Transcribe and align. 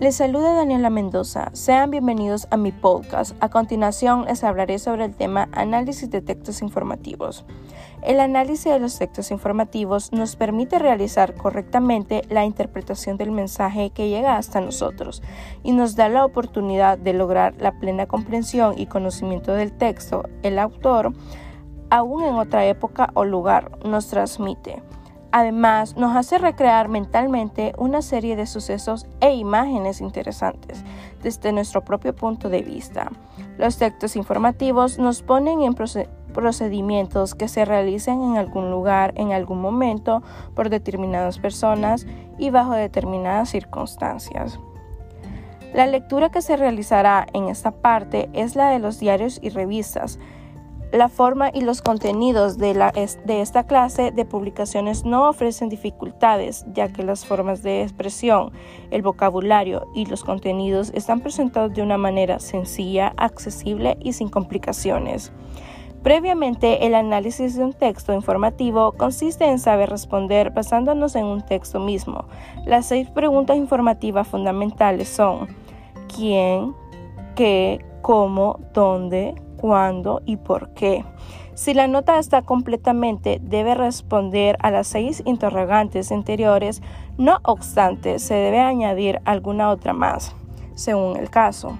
Les 0.00 0.14
saluda 0.14 0.54
Daniela 0.54 0.90
Mendoza. 0.90 1.50
Sean 1.54 1.90
bienvenidos 1.90 2.46
a 2.52 2.56
mi 2.56 2.70
podcast. 2.70 3.34
A 3.40 3.48
continuación 3.48 4.26
les 4.26 4.44
hablaré 4.44 4.78
sobre 4.78 5.04
el 5.04 5.16
tema 5.16 5.48
análisis 5.50 6.08
de 6.08 6.20
textos 6.20 6.62
informativos. 6.62 7.44
El 8.02 8.20
análisis 8.20 8.72
de 8.72 8.78
los 8.78 8.96
textos 8.96 9.32
informativos 9.32 10.12
nos 10.12 10.36
permite 10.36 10.78
realizar 10.78 11.34
correctamente 11.34 12.22
la 12.28 12.44
interpretación 12.44 13.16
del 13.16 13.32
mensaje 13.32 13.90
que 13.90 14.08
llega 14.08 14.36
hasta 14.36 14.60
nosotros 14.60 15.20
y 15.64 15.72
nos 15.72 15.96
da 15.96 16.08
la 16.08 16.24
oportunidad 16.24 16.96
de 16.96 17.12
lograr 17.12 17.56
la 17.58 17.80
plena 17.80 18.06
comprensión 18.06 18.78
y 18.78 18.86
conocimiento 18.86 19.52
del 19.52 19.72
texto. 19.72 20.28
El 20.44 20.60
autor, 20.60 21.12
aún 21.90 22.22
en 22.22 22.36
otra 22.36 22.64
época 22.66 23.10
o 23.14 23.24
lugar, 23.24 23.72
nos 23.84 24.06
transmite. 24.06 24.80
Además, 25.30 25.96
nos 25.96 26.16
hace 26.16 26.38
recrear 26.38 26.88
mentalmente 26.88 27.74
una 27.76 28.00
serie 28.00 28.34
de 28.34 28.46
sucesos 28.46 29.06
e 29.20 29.34
imágenes 29.34 30.00
interesantes 30.00 30.82
desde 31.22 31.52
nuestro 31.52 31.84
propio 31.84 32.14
punto 32.14 32.48
de 32.48 32.62
vista. 32.62 33.10
Los 33.58 33.76
textos 33.76 34.16
informativos 34.16 34.98
nos 34.98 35.22
ponen 35.22 35.60
en 35.62 35.74
procedimientos 36.32 37.34
que 37.34 37.48
se 37.48 37.66
realizan 37.66 38.22
en 38.22 38.36
algún 38.38 38.70
lugar, 38.70 39.12
en 39.16 39.32
algún 39.32 39.60
momento, 39.60 40.22
por 40.54 40.70
determinadas 40.70 41.38
personas 41.38 42.06
y 42.38 42.48
bajo 42.48 42.72
determinadas 42.72 43.50
circunstancias. 43.50 44.58
La 45.74 45.86
lectura 45.86 46.30
que 46.30 46.40
se 46.40 46.56
realizará 46.56 47.26
en 47.34 47.48
esta 47.48 47.70
parte 47.70 48.30
es 48.32 48.56
la 48.56 48.70
de 48.70 48.78
los 48.78 48.98
diarios 48.98 49.38
y 49.42 49.50
revistas, 49.50 50.18
la 50.92 51.08
forma 51.08 51.50
y 51.52 51.60
los 51.60 51.82
contenidos 51.82 52.56
de, 52.56 52.74
esta 53.26 53.64
clase 53.64 54.10
de 54.10 54.24
publicaciones 54.24 55.04
no 55.04 55.28
ofrecen 55.28 55.68
dificultades, 55.68 56.64
ya 56.72 56.88
que 56.88 57.02
las 57.02 57.26
formas 57.26 57.62
de 57.62 57.82
expresión, 57.82 58.52
el 58.90 59.02
vocabulario 59.02 59.86
y 59.94 60.06
los 60.06 60.24
contenidos 60.24 60.90
están 60.94 61.20
presentados 61.20 61.74
de 61.74 61.82
una 61.82 61.98
manera 61.98 62.38
sencilla, 62.38 63.12
accesible 63.16 63.98
y 64.00 64.14
sin 64.14 64.28
complicaciones. 64.28 65.32
Previamente, 66.02 66.86
el 66.86 66.94
análisis 66.94 67.56
de 67.56 67.64
un 67.64 67.72
texto 67.72 68.14
informativo 68.14 68.92
consiste 68.92 69.44
en 69.44 69.58
saber 69.58 69.90
responder 69.90 70.50
basándonos 70.50 71.16
en 71.16 71.26
un 71.26 71.42
texto 71.42 71.80
mismo. 71.80 72.24
Las 72.64 72.86
seis 72.86 73.10
preguntas 73.10 73.56
informativas 73.56 74.26
fundamentales 74.26 75.08
son 75.08 75.48
¿quién? 76.14 76.74
¿qué? 77.34 77.84
¿cómo? 78.00 78.60
¿dónde? 78.72 79.34
Cuándo 79.60 80.22
y 80.24 80.36
por 80.36 80.70
qué. 80.70 81.04
Si 81.54 81.74
la 81.74 81.88
nota 81.88 82.18
está 82.18 82.42
completamente, 82.42 83.40
debe 83.42 83.74
responder 83.74 84.56
a 84.60 84.70
las 84.70 84.86
seis 84.86 85.22
interrogantes 85.26 86.12
anteriores, 86.12 86.82
no 87.16 87.38
obstante, 87.42 88.20
se 88.20 88.34
debe 88.34 88.60
añadir 88.60 89.20
alguna 89.24 89.70
otra 89.70 89.92
más, 89.92 90.36
según 90.74 91.16
el 91.16 91.30
caso. 91.30 91.76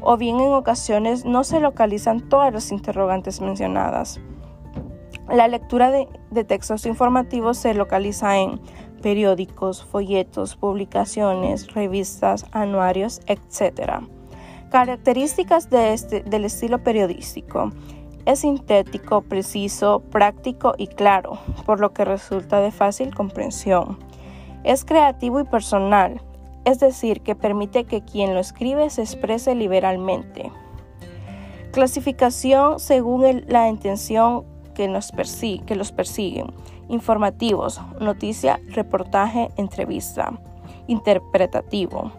O 0.00 0.16
bien 0.16 0.40
en 0.40 0.52
ocasiones 0.52 1.24
no 1.24 1.44
se 1.44 1.60
localizan 1.60 2.20
todas 2.28 2.52
las 2.52 2.72
interrogantes 2.72 3.40
mencionadas. 3.40 4.20
La 5.28 5.46
lectura 5.46 5.92
de, 5.92 6.44
textos 6.44 6.84
informativos 6.84 7.56
se 7.56 7.74
localiza 7.74 8.38
en 8.38 8.60
periódicos, 9.02 9.84
folletos, 9.84 10.56
publicaciones, 10.56 11.72
revistas, 11.72 12.44
anuarios, 12.50 13.20
etc. 13.26 14.02
Características 14.72 15.68
este, 15.70 16.22
del 16.22 16.46
estilo 16.46 16.82
periodístico. 16.82 17.70
Es 18.24 18.38
sintético, 18.38 19.20
preciso, 19.20 20.00
práctico 20.00 20.72
y 20.78 20.86
claro, 20.86 21.38
por 21.66 21.78
lo 21.78 21.92
que 21.92 22.06
resulta 22.06 22.58
de 22.58 22.70
fácil 22.70 23.14
comprensión. 23.14 23.98
Es 24.64 24.86
creativo 24.86 25.40
y 25.40 25.44
personal, 25.44 26.22
es 26.64 26.80
decir, 26.80 27.20
que 27.20 27.34
permite 27.34 27.84
que 27.84 28.00
quien 28.00 28.32
lo 28.32 28.40
escribe 28.40 28.88
se 28.88 29.02
exprese 29.02 29.54
liberalmente. 29.54 30.50
Clasificación 31.72 32.80
según 32.80 33.44
la 33.48 33.68
intención 33.68 34.46
que, 34.74 34.88
nos 34.88 35.12
que 35.66 35.76
los 35.76 35.92
persiguen. 35.92 36.46
Informativos, 36.88 37.78
noticia, 38.00 38.58
reportaje, 38.70 39.50
entrevista. 39.58 40.32
Interpretativo, 40.86 42.10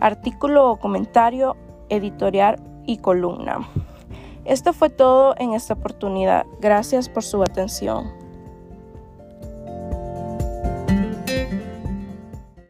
artículo 0.00 0.70
o 0.70 0.76
comentario 0.76 1.54
editorial 1.88 2.56
y 2.86 2.98
columna. 2.98 3.68
Esto 4.44 4.72
fue 4.72 4.88
todo 4.88 5.34
en 5.38 5.52
esta 5.52 5.74
oportunidad. 5.74 6.46
Gracias 6.60 7.08
por 7.08 7.22
su 7.22 7.42
atención. 7.42 8.17